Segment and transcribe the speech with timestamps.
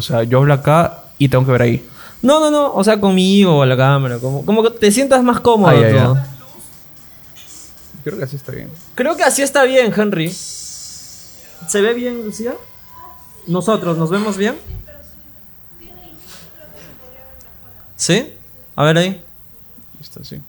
[0.00, 1.88] O sea, yo hablo acá y tengo que ver ahí.
[2.22, 2.72] No, no, no.
[2.72, 4.18] O sea, conmigo o a la cámara.
[4.18, 5.74] Como, como que te sientas más cómodo.
[5.74, 5.80] Tú.
[5.80, 6.26] ya.
[8.02, 8.70] Creo que así está bien.
[8.94, 10.30] Creo que así está bien, Henry.
[10.30, 12.54] ¿Se ve bien, Lucía?
[13.46, 14.56] ¿Nosotros nos vemos bien?
[17.96, 18.32] ¿Sí?
[18.76, 19.22] A ver ahí.
[20.00, 20.40] Está así.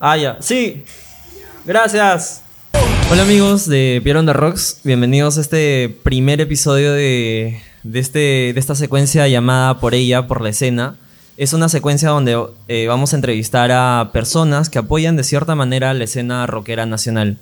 [0.00, 0.38] Ah, ya.
[0.40, 0.84] Sí.
[1.64, 2.42] Gracias.
[3.08, 4.80] Hola amigos de Pierre on the Rocks.
[4.82, 10.42] Bienvenidos a este primer episodio de, de, este, de esta secuencia llamada Por ella, por
[10.42, 10.96] la escena.
[11.36, 15.94] Es una secuencia donde eh, vamos a entrevistar a personas que apoyan de cierta manera
[15.94, 17.38] la escena rockera nacional.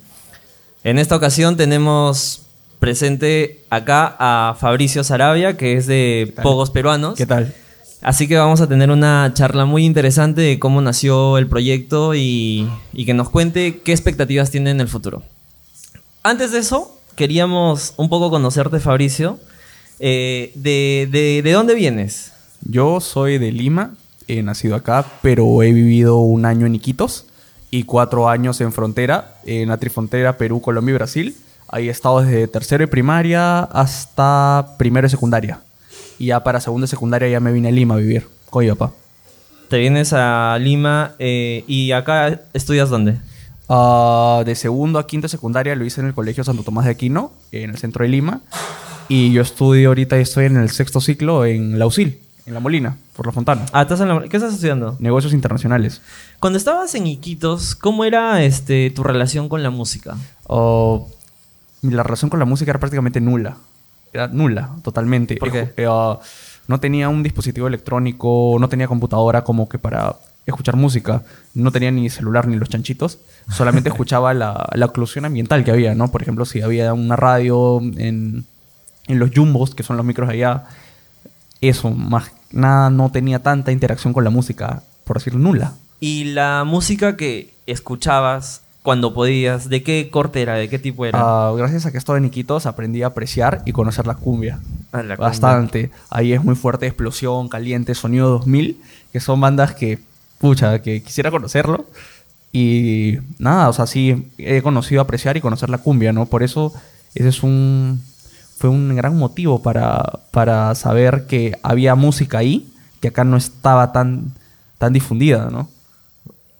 [0.83, 2.43] En esta ocasión tenemos
[2.77, 6.31] presente acá a Fabricio Sarabia, que es de?
[6.43, 7.15] Pogos Peruanos.
[7.15, 7.55] ¿Qué tal?
[8.03, 12.69] Así que vamos a tener una charla muy interesante de cómo nació el proyecto y,
[12.93, 15.23] y que nos cuente qué expectativas tiene en el futuro.
[16.27, 19.37] Antes de eso, queríamos un poco conocerte, Fabricio.
[19.99, 22.31] Eh, de, de- ¿De dónde vienes?
[22.61, 23.93] Yo soy de Lima,
[24.27, 27.27] he nacido acá, pero he vivido un año en Iquitos
[27.69, 31.35] y cuatro años en frontera, en la trifrontera Perú, Colombia y Brasil.
[31.67, 35.59] Ahí he estado desde tercero y primaria hasta primero y secundaria.
[36.17, 38.71] Y ya para segundo y secundaria ya me vine a Lima a vivir con mi
[38.71, 38.93] papá.
[39.69, 43.19] Te vienes a Lima eh, y acá estudias dónde?
[43.67, 46.91] Ah, de segundo a quinto de secundaria lo hice en el Colegio Santo Tomás de
[46.91, 48.41] Aquino, en el centro de Lima.
[49.07, 52.59] Y yo estudio ahorita y estoy en el sexto ciclo en la UCIL, en La
[52.59, 53.65] Molina, por La Fontana.
[53.71, 54.95] Ah, estás en la- ¿Qué estás estudiando?
[54.99, 56.01] Negocios internacionales.
[56.39, 60.15] Cuando estabas en Iquitos, ¿cómo era este, tu relación con la música?
[61.81, 63.57] La relación con la música era prácticamente nula.
[64.11, 65.35] Era nula, totalmente.
[65.37, 65.71] ¿Por qué?
[66.67, 71.23] No tenía un dispositivo electrónico, no tenía computadora como que para escuchar música.
[71.53, 73.19] No tenía ni celular ni los chanchitos.
[73.49, 76.11] Solamente escuchaba la, la oclusión ambiental que había, ¿no?
[76.11, 78.45] Por ejemplo, si había una radio en,
[79.07, 80.65] en los jumbos, que son los micros allá,
[81.61, 85.73] eso, más nada, no tenía tanta interacción con la música, por decir nula.
[85.99, 91.19] ¿Y la música que escuchabas cuando podías, de qué corte era, de qué tipo era?
[91.19, 94.59] Ah, gracias a que estaba en Iquitos aprendí a apreciar y conocer la cumbia.
[94.91, 95.29] Ah, la cumbia.
[95.29, 95.91] Bastante.
[96.09, 98.79] Ahí es muy fuerte Explosión, Caliente, Sonido 2000,
[99.11, 99.99] que son bandas que,
[100.37, 101.85] pucha, que quisiera conocerlo.
[102.51, 106.25] Y nada, o sea, sí he conocido apreciar y conocer la cumbia, ¿no?
[106.25, 106.73] Por eso
[107.13, 108.01] ese es un
[108.57, 112.65] fue un gran motivo para, para saber que había música ahí
[113.01, 114.31] que acá no estaba tan,
[114.77, 115.69] tan difundida, ¿no?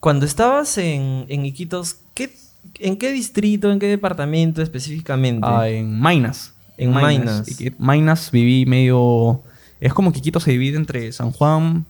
[0.01, 2.35] Cuando estabas en, en Iquitos, ¿qué,
[2.79, 5.47] ¿en qué distrito, en qué departamento específicamente?
[5.49, 6.53] Ah, en Mainas.
[6.77, 7.43] En Mainas.
[7.57, 9.41] Que- Mainas viví medio...
[9.79, 11.85] Es como que Quito se divide entre San Juan,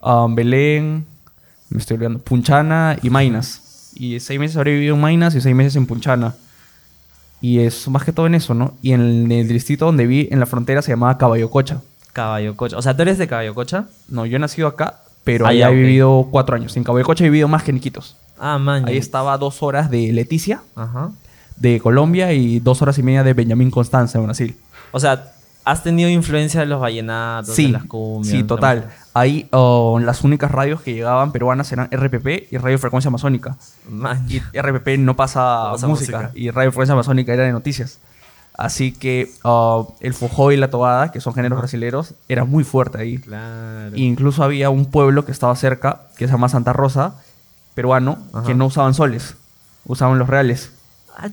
[0.00, 1.04] ah, Belén,
[1.70, 3.92] me estoy olvidando, Punchana y Mainas.
[3.94, 6.34] Y seis meses habré vivido en Mainas y seis meses en Punchana.
[7.40, 8.74] Y es más que todo en eso, ¿no?
[8.82, 11.80] Y en el distrito donde vi, en la frontera, se llamaba Caballococha.
[12.12, 12.76] Caballo Cocha.
[12.76, 13.84] O sea, ¿tú eres de Caballo Cocha?
[14.08, 16.76] No, yo he nacido acá, pero Ah, allá ya, he vivido cuatro años.
[16.76, 18.16] En Caballococha he vivido más que en Iquitos.
[18.38, 18.86] Ah, man.
[18.86, 21.10] Ahí estaba dos horas de Leticia, Ajá.
[21.56, 24.56] de Colombia, y dos horas y media de Benjamín Constanza, en Brasil.
[24.92, 25.32] O sea,
[25.64, 28.32] ¿has tenido influencia de los vallenatos, de Sí, las cumbias?
[28.34, 28.90] sí, total.
[29.14, 33.56] Ahí oh, las únicas radios que llegaban peruanas eran RPP y Radio Frecuencia Amazónica.
[33.88, 34.26] Man.
[34.28, 36.32] Y RPP no pasa, No pasa música, música.
[36.34, 37.98] y Radio Frecuencia Amazónica era de noticias.
[38.54, 42.98] Así que oh, el fojó y la tobada, que son géneros brasileros, era muy fuerte
[42.98, 43.18] ahí.
[43.18, 43.94] Claro.
[43.94, 47.14] E incluso había un pueblo que estaba cerca, que se llama Santa Rosa,
[47.74, 48.46] peruano, Ajá.
[48.46, 49.34] que no usaban soles,
[49.86, 50.72] usaban los reales.
[51.16, 51.28] Ah,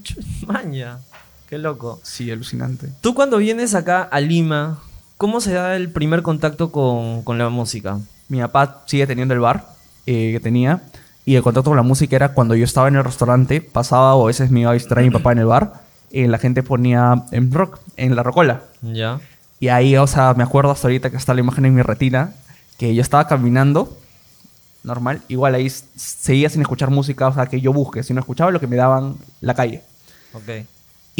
[0.46, 0.98] maña.
[1.48, 1.98] Qué loco.
[2.02, 2.88] Sí, alucinante.
[3.00, 4.80] Tú cuando vienes acá a Lima,
[5.16, 7.98] ¿cómo se da el primer contacto con, con la música?
[8.28, 9.66] Mi papá sigue teniendo el bar
[10.04, 10.82] eh, que tenía.
[11.24, 14.24] Y el contacto con la música era cuando yo estaba en el restaurante, pasaba o
[14.24, 15.82] a veces me iba a visitar a mi papá en el bar.
[16.10, 18.62] Y la gente ponía en rock, en la rocola.
[18.82, 19.18] Ya.
[19.58, 22.34] Y ahí, o sea, me acuerdo hasta ahorita que está la imagen en mi retina,
[22.78, 23.96] que yo estaba caminando,
[24.84, 28.60] normal, igual ahí seguía sin escuchar música, o sea, que yo busque, sino escuchaba lo
[28.60, 29.82] que me daban la calle.
[30.34, 30.66] Ok.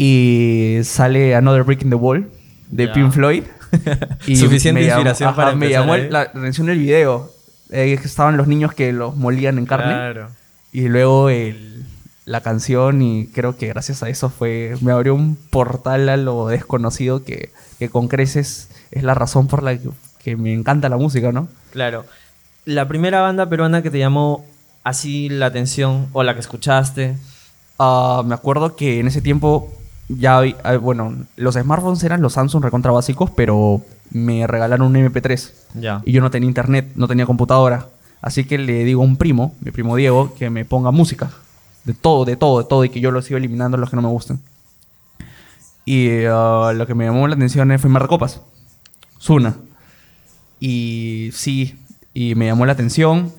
[0.01, 2.29] Y sale Another Brick in the Wall
[2.71, 2.93] de Ya.
[2.93, 3.43] Pink Floyd.
[4.21, 6.01] Suficiente me llamó- inspiración para me empezar llamó ahí.
[6.03, 7.31] el- la atención del video.
[7.71, 9.91] eh, estaban los niños que los molían en carne.
[9.93, 10.29] Claro.
[10.71, 11.83] Y luego el-
[12.25, 16.47] la canción y creo que gracias a eso fue me abrió un portal a lo
[16.47, 19.89] desconocido que, que con creces es la razón por la que,
[20.23, 21.49] que me encanta la música, ¿no?
[21.71, 22.05] Claro.
[22.65, 24.45] La primera banda peruana que te llamó
[24.83, 27.17] así la atención o la que escuchaste.
[27.77, 29.73] Ah, me acuerdo que en ese tiempo
[30.09, 30.41] ya,
[30.81, 36.01] bueno, los smartphones eran los Samsung recontra básicos, pero me regalaron un MP3 Ya.
[36.03, 37.87] y yo no tenía internet, no tenía computadora.
[38.21, 41.29] Así que le digo a un primo, mi primo Diego, que me ponga música.
[41.85, 44.01] De todo, de todo, de todo, y que yo lo sigo eliminando los que no
[44.01, 44.39] me gusten.
[45.85, 48.41] Y uh, lo que me llamó la atención fue Marcopas.
[49.21, 49.55] Zuna.
[50.59, 51.79] Y sí,
[52.13, 53.31] y me llamó la atención.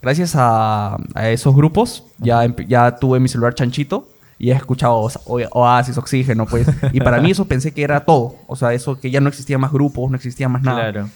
[0.00, 4.08] Gracias a, a esos grupos, ya, ya tuve mi celular chanchito
[4.38, 6.66] y he escuchado O- Oasis, Oxígeno, pues.
[6.92, 8.36] Y para mí eso pensé que era todo.
[8.46, 10.92] O sea, eso que ya no existía más grupos, no existía más nada.
[10.92, 11.08] Claro.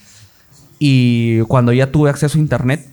[0.79, 2.85] Y cuando ya tuve acceso a internet,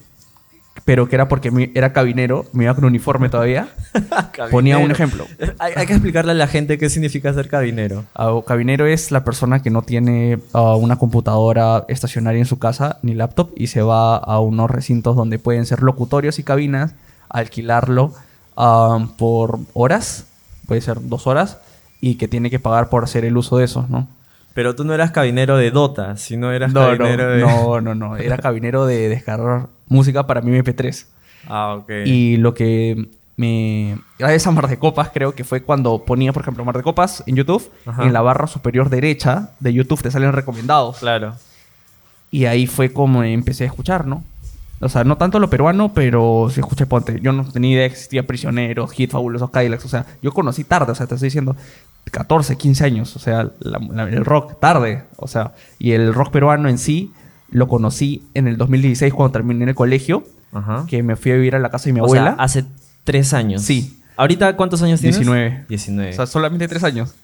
[0.85, 3.69] pero que era porque era cabinero, me iba con uniforme todavía,
[4.50, 5.27] ponía un ejemplo.
[5.59, 8.05] Hay, hay que explicarle a la gente qué significa ser cabinero.
[8.15, 12.99] Ah, cabinero es la persona que no tiene ah, una computadora estacionaria en su casa
[13.03, 16.94] ni laptop y se va a unos recintos donde pueden ser locutorios y cabinas,
[17.29, 18.15] alquilarlo
[18.56, 20.26] ah, por horas,
[20.67, 21.58] puede ser dos horas,
[22.00, 24.08] y que tiene que pagar por hacer el uso de eso, ¿no?
[24.55, 27.41] Pero tú no eras cabinero de Dota, sino eras No, no, cabinero de...
[27.41, 31.06] no, no, no, era cabinero de descargar música para mi MP3.
[31.49, 31.91] Ah, ok.
[32.05, 33.99] Y lo que me...
[34.19, 37.23] Gracias a Mar de Copas, creo que fue cuando ponía, por ejemplo, Mar de Copas
[37.26, 38.05] en YouTube, Ajá.
[38.05, 40.99] en la barra superior derecha de YouTube te salen recomendados.
[40.99, 41.35] Claro.
[42.31, 44.25] Y ahí fue como empecé a escuchar, ¿no?
[44.82, 47.21] O sea, no tanto lo peruano, pero sí escuché Ponte.
[47.21, 49.85] Yo no tenía idea que existía Prisioneros, Hit, Fabulosos Cadillacs.
[49.85, 51.55] O sea, yo conocí tarde, o sea, te estoy diciendo
[52.11, 53.15] 14, 15 años.
[53.15, 55.05] O sea, la- la- el rock tarde.
[55.17, 57.12] O sea, y el rock peruano en sí
[57.50, 60.87] lo conocí en el 2016 cuando terminé el colegio, Ajá.
[60.88, 62.35] que me fui a vivir a la casa de mi O abuela.
[62.37, 62.65] sea, hace
[63.05, 63.62] tres años.
[63.62, 63.99] Sí.
[64.17, 65.17] ¿Ahorita cuántos años tienes?
[65.19, 65.65] 19.
[65.69, 66.11] 19.
[66.11, 67.15] O sea, solamente tres años.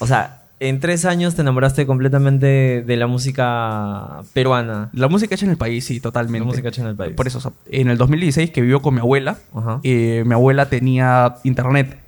[0.00, 4.90] O sea, en tres años te enamoraste completamente de la música peruana.
[4.92, 6.40] La música hecha en el país, sí, totalmente.
[6.40, 7.14] La música hecha en el país.
[7.14, 9.38] Por eso, o sea, en el 2016 que vivió con mi abuela,
[9.82, 11.98] eh, mi abuela tenía internet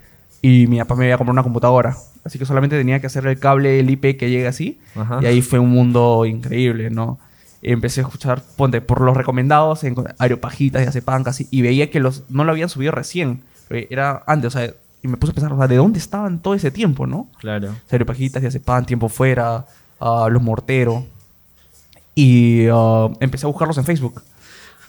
[0.42, 1.96] y mi papá me había comprado una computadora.
[2.24, 4.80] Así que solamente tenía que hacer el cable, el IP que llegue así.
[4.94, 5.18] Ajá.
[5.22, 7.18] Y ahí fue un mundo increíble, ¿no?
[7.62, 12.00] Empecé a escuchar, ponte, por los recomendados, en Aeropajitas y Acepancas, y, y veía que
[12.00, 13.42] los no lo habían subido recién.
[13.70, 14.72] eh, Era antes, o sea,
[15.06, 17.28] y me puse a pensar, o sea, ¿de dónde estaban todo ese tiempo, no?
[17.38, 17.74] Claro.
[17.90, 19.64] Aeropajitas y Acepan, Tiempo Fuera,
[20.00, 21.04] ah, Los Morteros.
[22.14, 24.22] Y ah, empecé a buscarlos en Facebook.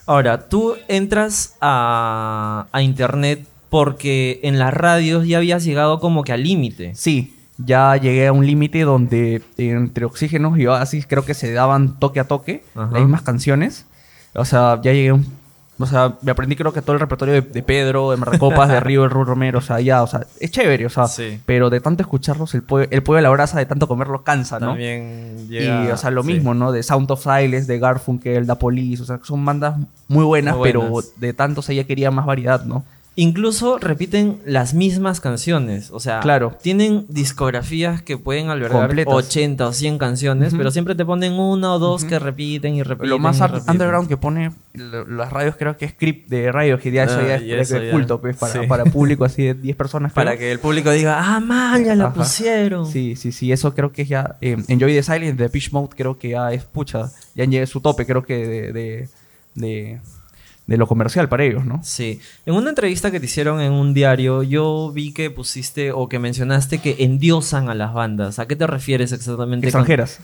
[0.06, 6.32] Ahora, tú entras a, a internet porque en las radios ya habías llegado como que
[6.32, 6.96] al límite.
[6.96, 12.00] Sí, ya llegué a un límite donde entre Oxígenos y Oasis creo que se daban
[12.00, 12.92] toque a toque Ajá.
[12.92, 13.86] las mismas canciones.
[14.34, 15.37] O sea, ya llegué a un...
[15.80, 18.80] O sea, me aprendí creo que todo el repertorio de, de Pedro, de Marcopas, de
[18.80, 21.40] Río, de Ru Romero, o sea, ya, o sea, es chévere, o sea, Sí.
[21.46, 24.60] pero de tanto escucharlos, el pollo, el pollo a la brasa, de tanto comerlo cansa,
[24.60, 24.70] ¿no?
[24.70, 25.86] También llega...
[25.86, 26.34] Y, o sea, lo sí.
[26.34, 26.72] mismo, ¿no?
[26.72, 29.76] De Sound of Silence, de Garfunkel, Da Police, o sea, son bandas
[30.08, 30.90] muy buenas, Muy buenas.
[30.92, 32.84] pero de tanto, o sea, ya quería más variedad, ¿no?
[33.20, 35.90] Incluso repiten las mismas canciones.
[35.90, 36.56] O sea, Claro.
[36.62, 39.12] tienen discografías que pueden albergar Completas.
[39.12, 43.10] 80 o 100 canciones, pero siempre te ponen una o dos que repiten y repiten.
[43.10, 43.72] Lo más repiten.
[43.72, 47.18] underground que pone lo- las radios creo que es Script de radio, que ya eso
[47.20, 47.90] Ah, ya es y eso ya.
[47.90, 48.68] culto, pues, para, Sí.
[48.68, 50.14] para público así de 10 personas.
[50.14, 52.14] Para que el público diga, ah, man, ya la Ajá.
[52.14, 52.86] pusieron.
[52.86, 54.38] Sí, sí, sí, eso creo que es ya...
[54.42, 57.66] eh, Enjoy the Silence de Pitch Mode creo que ya es pucha, ya llegué a
[57.66, 59.10] su tope, creo que de, de,
[59.56, 60.02] de,
[60.68, 61.80] de lo comercial para ellos, ¿no?
[61.84, 62.20] Sí.
[62.46, 66.20] En una entrevista que te hicieron en un diario, yo vi que pusiste o que
[66.20, 68.38] mencionaste que endiosan a las bandas.
[68.40, 69.64] ¿A qué te refieres exactamente?
[69.64, 70.20] con- Extranjeras.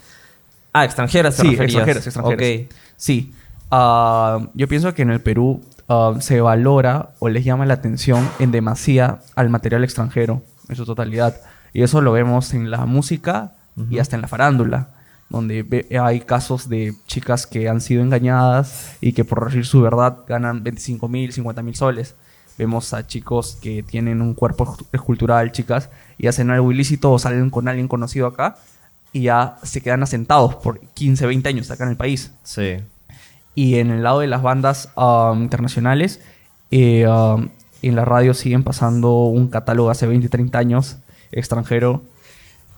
[0.73, 1.69] Ah, extranjeras te Sí, referías.
[1.75, 2.61] extranjeras, extranjeras.
[2.67, 2.75] Ok.
[2.97, 3.31] Sí.
[3.71, 8.27] Ah, yo pienso que en el Perú ah, se valora o les llama la atención
[8.39, 11.37] en demasía al material extranjero en su totalidad.
[11.73, 13.53] Y eso lo vemos en la música
[13.89, 14.89] y hasta en la farándula,
[15.33, 20.19] donde hay casos de chicas que han sido engañadas y que por decir su verdad
[20.27, 22.15] ganan 25 mil, 50 mil soles.
[22.57, 27.49] Vemos a chicos que tienen un cuerpo escultural, chicas, y hacen algo ilícito o salen
[27.49, 28.57] con alguien conocido acá
[29.11, 32.31] y ya se quedan asentados por 15, 20 años acá en el país.
[32.43, 32.77] Sí.
[33.55, 36.21] Y en el lado de las bandas um, internacionales,
[36.69, 37.49] eh, um,
[37.81, 40.97] en la radio siguen pasando un catálogo hace 20, 30 años
[41.31, 42.03] extranjero.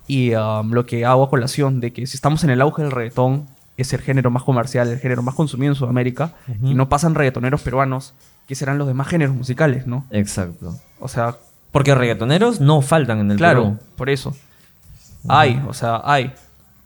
[0.07, 2.91] Y um, lo que hago a colación de que si estamos en el auge del
[2.91, 3.47] reggaetón,
[3.77, 7.62] es el género más comercial, el género más consumido en Sudamérica, y no pasan reggaetoneros
[7.62, 8.13] peruanos,
[8.47, 10.05] que serán los demás géneros musicales, ¿no?
[10.12, 10.77] Exacto.
[11.00, 11.35] O sea,
[11.71, 13.79] Porque reggaetoneros no faltan en el claro, Perú.
[13.97, 14.35] por eso.
[15.27, 16.33] Hay, o sea, hay.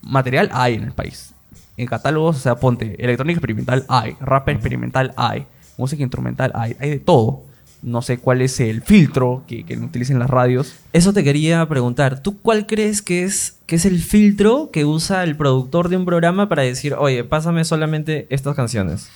[0.02, 1.32] Material hay en el país.
[1.76, 5.46] En catálogos, o sea, ponte, electrónica experimental hay, rap experimental hay,
[5.76, 7.44] música instrumental hay, hay de todo.
[7.82, 10.74] No sé cuál es el filtro que, que utilicen las radios.
[10.92, 12.22] Eso te quería preguntar.
[12.22, 16.04] ¿Tú cuál crees que es, que es el filtro que usa el productor de un
[16.04, 19.08] programa para decir, oye, pásame solamente estas canciones?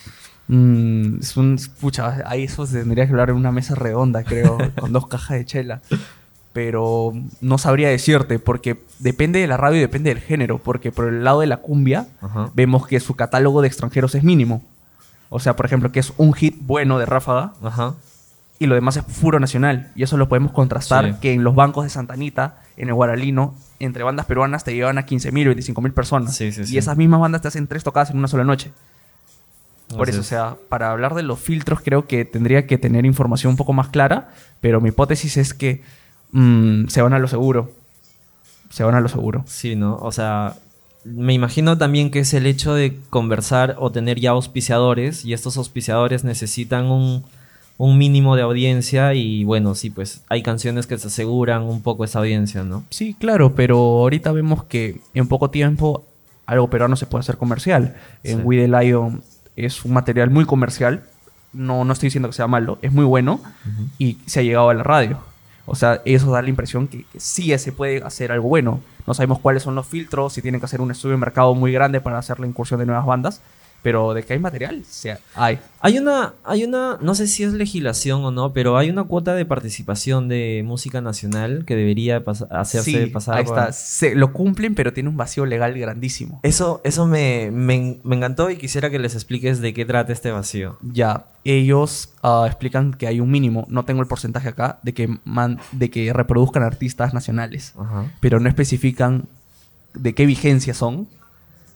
[0.49, 4.59] Mm, es un, pucha, ahí eso se tendría que hablar en una mesa redonda, creo,
[4.81, 5.81] con dos cajas de chela.
[6.53, 10.59] Pero no sabría decirte, porque depende de la radio y depende del género.
[10.59, 12.51] Porque por el lado de la cumbia, Ajá.
[12.55, 14.63] vemos que su catálogo de extranjeros es mínimo.
[15.31, 17.95] O sea, por ejemplo, que es un hit bueno de Ráfaga Ajá.
[18.59, 19.91] Y lo demás es puro nacional.
[19.95, 21.19] Y eso lo podemos contrastar Sí.
[21.21, 24.99] que en los bancos de Santa Anita, en el Guaralino, entre bandas peruanas te llevan
[24.99, 26.37] a 15.000, 25.000 personas.
[26.37, 28.71] Sí, sí, y esas mismas bandas te hacen tres tocadas en una sola noche.
[29.89, 33.05] Por Así eso, o sea, para hablar de los filtros creo que tendría que tener
[33.05, 34.31] información un poco más clara,
[34.61, 35.83] pero mi hipótesis es que
[36.33, 37.71] mm, se van a lo seguro.
[38.71, 39.45] Se van a lo seguro.
[39.47, 39.97] Sí, ¿no?
[39.97, 40.55] O sea,
[41.05, 45.59] me imagino también que es el hecho de conversar o tener ya auspiciadores y estos
[45.59, 47.25] auspiciadores necesitan un,
[47.77, 52.05] un mínimo de audiencia y bueno, sí, pues hay canciones que se aseguran un poco
[52.05, 52.85] esa audiencia, ¿no?
[52.91, 56.05] Sí, claro, pero ahorita vemos que en poco tiempo
[56.47, 57.97] algo peruano se puede hacer comercial.
[58.23, 58.43] En.
[58.45, 59.23] We the Lion
[59.57, 61.05] es un material muy comercial.
[61.53, 63.41] No, no estoy diciendo que sea malo, es muy bueno
[63.99, 65.19] y se ha llegado a la radio.
[65.67, 68.81] O sea, eso da la impresión que, que sí se puede hacer algo bueno.
[69.07, 71.73] No sabemos cuáles son los filtros, si tienen que hacer un estudio de mercado muy
[71.73, 73.41] grande para hacer la incursión de nuevas bandas,
[73.85, 74.83] pero de que hay material,
[75.37, 75.59] hay.
[75.81, 79.35] Hay una, hay una, no sé si es legislación o no, pero hay una cuota
[79.35, 83.37] de participación de música nacional que debería pas- hacerse Sí, pasar.
[83.37, 83.73] ahí por- está.
[83.73, 86.41] Se, lo cumplen, pero tiene un vacío legal grandísimo.
[86.43, 90.31] Eso, eso me, me, me encantó y quisiera que les expliques de qué trata este
[90.31, 90.79] vacío.
[90.81, 95.19] Ya, ellos ah, explican que hay un mínimo, no tengo el porcentaje acá, de que,
[95.27, 98.11] man- de que reproduzcan artistas nacionales, Ajá.
[98.21, 99.27] pero no especifican
[99.93, 101.07] de qué vigencia son,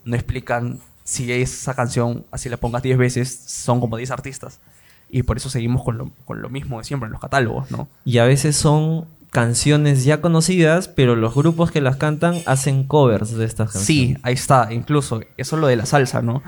[0.06, 4.60] no explican si esa canción, así la pongas 10 veces, son como 10 artistas.
[5.08, 7.88] Y por eso seguimos con lo, con lo mismo de siempre en los catálogos, ¿no?
[8.04, 13.34] Y a veces son canciones ya conocidas, pero los grupos que las cantan hacen covers
[13.34, 13.86] de estas canciones.
[13.86, 16.42] Sí, ahí está, incluso eso es lo de la salsa, ¿no?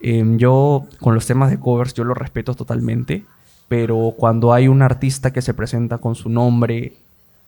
[0.00, 3.26] Em, yo con los temas de covers yo lo respeto totalmente,
[3.68, 6.94] pero cuando hay un artista que se presenta con su nombre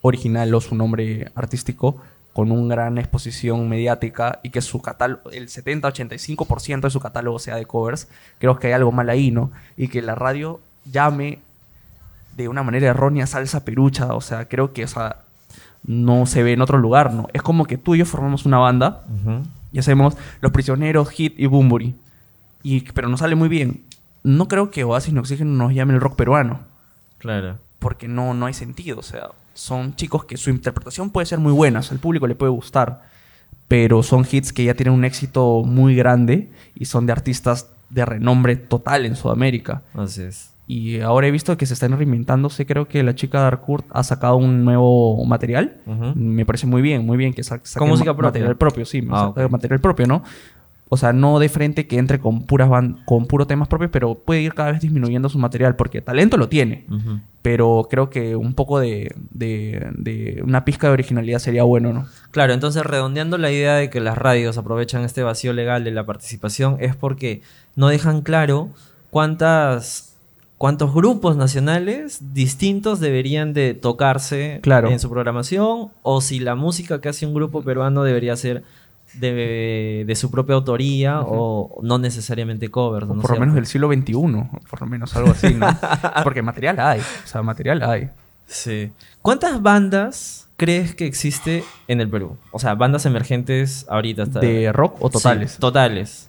[0.03, 1.97] original o su nombre artístico,
[2.39, 7.57] con una gran exposición mediática y que su catálogo, el 70-85% de su catálogo sea
[7.57, 8.07] de covers,
[8.39, 9.51] creo que hay algo mal ahí, ¿no?
[9.77, 11.41] Y que la radio llame
[12.37, 15.17] de una manera errónea salsa perucha, o sea, creo que, o sea,
[15.83, 17.27] no se ve en otro lugar, ¿no?
[17.33, 19.43] Es como que tú y yo formamos una banda Ujú.
[19.73, 21.97] y hacemos Los Prisioneros, Hit y Bumburi.
[22.63, 23.83] Y, pero nos sale muy bien.
[24.23, 26.61] No creo que Oasis No Oxígeno nos llame el rock peruano,
[27.19, 27.57] Claro.
[27.79, 28.99] Porque no, no hay sentido.
[28.99, 32.53] O sea, son chicos que su interpretación puede ser muy buena, al público le puede
[32.53, 33.03] gustar,
[33.69, 38.05] pero son hits que ya tienen un éxito muy grande y son de artistas de
[38.05, 39.83] renombre total en Sudamérica.
[39.95, 40.53] Así es.
[40.71, 42.67] Y ahora he visto que se están reinventándose.
[42.67, 45.79] Creo que la chica Darkurt ha sacado un nuevo material.
[46.15, 48.29] Me parece muy bien, muy bien que sa- saque Con música propia.
[48.43, 50.23] material propio, sí, Ah, saque material propio, ¿no?
[50.91, 52.71] O sea, no de frente que entre con puras
[53.05, 56.49] con puro temas propios, pero puede ir cada vez disminuyendo su material porque talento lo
[56.49, 56.87] tiene.
[57.43, 62.07] Pero creo que un poco de, de- de una pizca de originalidad sería bueno, ¿no?
[62.31, 66.05] Claro, entonces redondeando la idea de que las radios aprovechan este vacío legal de la
[66.07, 67.43] participación es porque
[67.77, 68.69] no dejan claro
[69.11, 70.17] cuántas
[70.57, 74.91] cuántos grupos nacionales distintos deberían de tocarse Claro.
[74.91, 78.65] en su programación o si la música que hace un grupo peruano debería ser
[79.15, 83.09] de, de su propia autoría o no necesariamente covers.
[83.09, 84.13] O ¿no por lo menos del siglo XXI,
[84.71, 85.67] por lo menos algo así, ¿no?
[86.25, 88.11] porque material hay, o sea, material hay.
[88.47, 88.91] Sí.
[89.23, 92.37] ¿Cuántas bandas crees que existe en el Perú?
[92.51, 94.25] O sea, bandas emergentes ahorita.
[94.25, 94.41] Hasta...
[94.41, 95.53] ¿De rock o totales?
[95.53, 96.29] Sí, totales.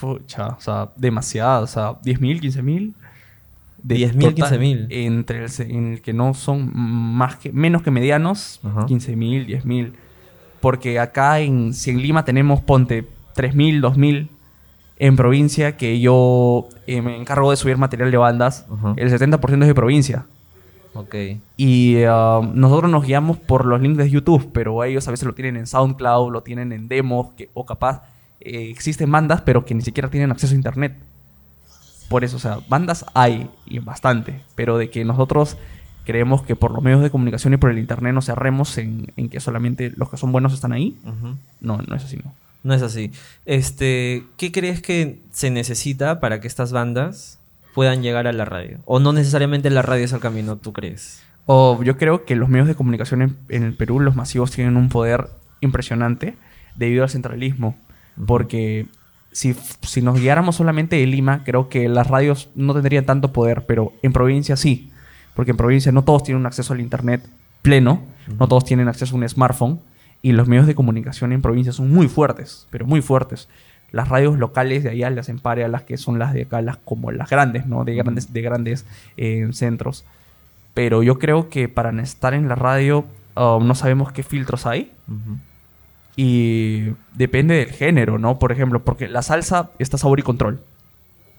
[0.00, 2.94] Pucha, o sea, demasiado, o sea, 10.000, 15.000.
[3.82, 4.86] De 10.000, total, 15.000.
[4.90, 8.86] Entre el, en el que no son más que, menos que medianos, Ajá.
[8.86, 9.92] 15.000, 10.000.
[10.60, 13.04] Porque acá en, si en Lima tenemos, ponte,
[13.36, 14.28] 3.000, 2.000.
[15.02, 18.92] En provincia, que yo eh, me encargo de subir material de bandas, Ajá.
[18.96, 20.26] el 70% es de provincia.
[20.92, 21.14] Ok.
[21.56, 25.34] Y ah, nosotros nos guiamos por los links de YouTube, pero ellos a veces lo
[25.34, 28.02] tienen en SoundCloud, lo tienen en demos, que, o capaz
[28.40, 30.96] eh, existen bandas, pero que ni siquiera tienen acceso a Internet.
[32.08, 35.56] Por eso, o sea, bandas hay, y bastante, pero de que nosotros
[36.04, 39.28] creemos que por los medios de comunicación y por el Internet nos cerremos en, en
[39.28, 40.96] que solamente los que son buenos están ahí,
[41.60, 42.34] no, no es así, ¿no?
[42.62, 43.10] No es así.
[43.46, 47.38] Este, ¿qué crees que se necesita para que estas bandas
[47.74, 48.80] puedan llegar a la radio?
[48.84, 51.22] O no necesariamente la radio es el camino, ¿tú crees?
[51.46, 54.76] O yo creo que los medios de comunicación en, en el Perú, los masivos, tienen
[54.76, 55.28] un poder
[55.60, 56.36] impresionante
[56.76, 57.78] debido al centralismo.
[58.26, 58.86] Porque
[59.32, 63.64] si, si nos guiáramos solamente de Lima, creo que las radios no tendrían tanto poder,
[63.66, 64.89] pero en provincia sí.
[65.40, 67.26] Porque en provincia no todos tienen un acceso al Internet
[67.62, 68.02] pleno,
[68.38, 69.80] no todos tienen acceso a un smartphone.
[70.20, 73.48] Y los medios de comunicación en provincia son muy fuertes, pero muy fuertes.
[73.90, 76.76] Las radios locales de allá las empare a las que son las de acá, las
[76.76, 77.86] como las grandes, ¿no?
[77.86, 78.84] De grandes, de grandes
[79.16, 80.04] eh, centros.
[80.74, 83.06] Pero yo creo que para estar en la radio
[83.36, 84.92] uh, no sabemos qué filtros hay.
[86.16, 88.38] Y depende del género, ¿no?
[88.38, 90.60] Por ejemplo, porque la salsa está Sabor y Control.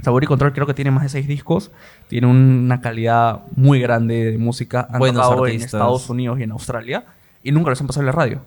[0.03, 1.71] Sabor y Control creo que tiene más de seis discos.
[2.07, 4.87] Tiene una calidad muy grande de música.
[4.91, 5.61] Han Buenos tocado en.
[5.61, 7.05] Estados Unidos y en Australia.
[7.43, 8.41] y nunca los han pasado en la radio.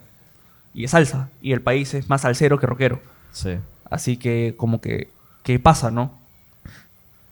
[0.73, 1.29] Y es salsa.
[1.41, 2.99] Y el país es más salsero que rockero.
[3.31, 3.51] Sí.
[3.89, 5.07] Así que como que,
[5.43, 6.11] ¿qué pasa, no?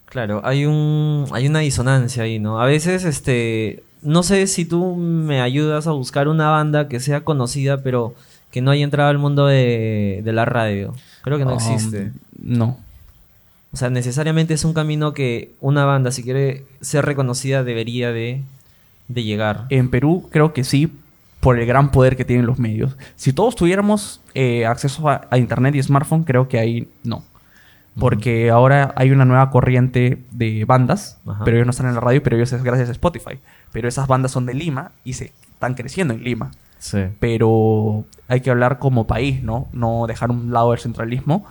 [0.06, 2.62] Claro, hay un hay una disonancia ahí, ¿no?
[2.62, 7.22] A veces este no sé si tú me ayudas a buscar una banda que sea
[7.24, 8.14] conocida pero
[8.52, 10.94] que no haya entrado al mundo de, de la radio.
[11.24, 12.12] Creo que no Um, existe.
[12.40, 12.78] No.
[13.74, 18.42] O sea, necesariamente es un camino que una banda, si quiere ser reconocida, debería de,
[19.08, 19.66] de llegar.
[19.70, 20.94] En Perú creo que sí,
[21.40, 22.96] por el gran poder que tienen los medios.
[23.16, 27.24] Si todos tuviéramos eh, acceso a, a internet y smartphone, creo que ahí no.
[28.00, 32.24] Porque ahora hay una nueva corriente de bandas, pero ellos no están en la radio,
[32.24, 33.40] pero ellos es gracias a Spotify.
[33.72, 36.52] Pero esas bandas son de Lima y se están creciendo en Lima.
[36.80, 37.00] Sí.
[37.20, 39.68] Pero hay que hablar como país, ¿no?
[39.74, 41.46] No dejar un lado el centralismo.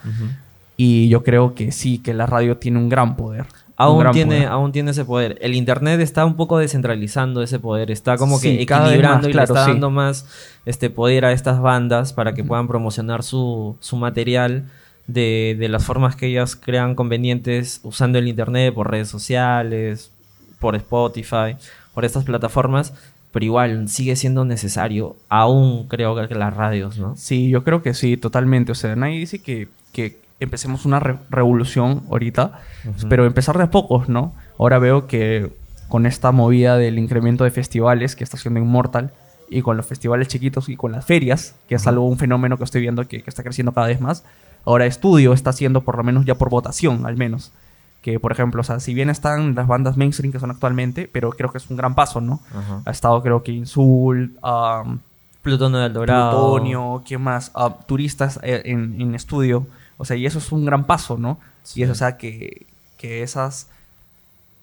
[0.84, 3.46] Y yo creo que sí, que la radio tiene un gran poder.
[3.76, 4.48] Aún gran tiene, poder.
[4.48, 5.38] aún tiene ese poder.
[5.40, 7.92] El internet está un poco descentralizando ese poder.
[7.92, 9.70] Está como que Sí, equilibrando más, y claro, le está sí.
[9.70, 10.26] dando más
[10.66, 14.64] este poder a estas bandas para que puedan promocionar su, su material
[15.06, 20.10] de, de las formas que ellas crean convenientes usando el internet por redes sociales,
[20.58, 21.54] por Spotify,
[21.94, 22.92] por estas plataformas.
[23.30, 27.14] Pero igual sigue siendo necesario, aún creo que las radios, ¿no?
[27.16, 28.72] Sí, yo creo que sí, totalmente.
[28.72, 32.60] O sea, nadie dice que, que empecemos una re- revolución ahorita,
[33.08, 34.32] pero empezar de a pocos, ¿no?
[34.58, 35.50] Ahora veo que
[35.88, 39.10] con esta movida del incremento de festivales que está haciendo Immortal
[39.50, 42.64] y con los festivales chiquitos y con las ferias, que es algo, un fenómeno que
[42.64, 44.24] estoy viendo que, que está creciendo cada vez más,
[44.64, 47.52] ahora Estudio está haciendo por lo menos ya por votación, al menos.
[48.00, 51.30] Que, por ejemplo, o sea, si bien están las bandas mainstream que son actualmente, pero
[51.30, 52.40] creo que es un gran paso, ¿no?
[52.50, 52.82] Ajá.
[52.84, 54.98] Ha estado, creo que Insult, um,
[55.42, 56.30] Plutonio del Dorado.
[56.56, 57.52] Plutonio, ¿qué más?
[57.54, 59.66] Ah, turistas eh, en, en estudio.
[60.02, 61.38] O sea, y eso es un gran paso, ¿no?
[61.76, 62.66] Y eso, o sea, que,
[62.98, 63.68] que esas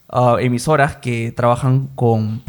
[0.10, 2.44] ah, emisoras que trabajan con,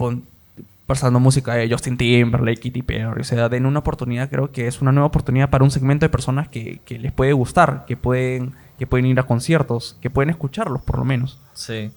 [0.86, 4.82] pasando música de Justin Timberlake, Katy Perry, o sea, den una oportunidad, creo que es
[4.82, 8.54] una nueva oportunidad para un segmento de personas que, que les puede gustar, que pueden,
[8.76, 11.38] que pueden ir a conciertos, que pueden escucharlos, por lo menos.
[11.54, 11.92] Sí.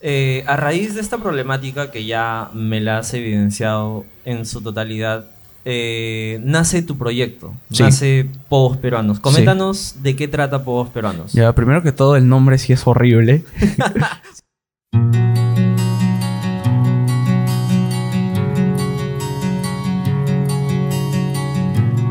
[0.00, 5.24] Eh, a raíz de esta problemática que ya me la has evidenciado en su totalidad,
[5.70, 7.82] eh, nace tu proyecto, Sí.
[7.82, 9.20] nace Povos Peruanos.
[9.20, 11.34] Coméntanos de qué trata Povos Peruanos.
[11.34, 13.44] Ya, primero que todo, el nombre sí es horrible.